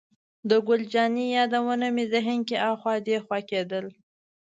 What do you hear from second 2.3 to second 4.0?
کې اخوا دېخوا کېدل.